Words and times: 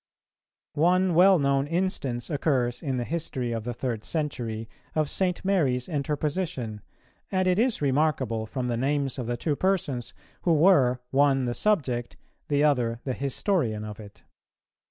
One 0.73 1.13
well 1.13 1.37
known 1.37 1.67
instance 1.67 2.31
occurs 2.31 2.81
in 2.81 2.97
the 2.97 3.03
history 3.03 3.51
of 3.51 3.65
the 3.65 3.73
third 3.75 4.03
century 4.03 4.67
of 4.95 5.07
St. 5.11 5.45
Mary's 5.45 5.87
interposition, 5.87 6.81
and 7.31 7.47
it 7.47 7.59
is 7.59 7.83
remarkable 7.83 8.47
from 8.47 8.67
the 8.67 8.77
names 8.77 9.19
of 9.19 9.27
the 9.27 9.37
two 9.37 9.55
persons, 9.55 10.15
who 10.41 10.55
were, 10.55 10.99
one 11.11 11.45
the 11.45 11.53
subject, 11.53 12.17
the 12.47 12.63
other 12.63 12.99
the 13.03 13.13
historian 13.13 13.85
of 13.85 13.99
it. 13.99 14.23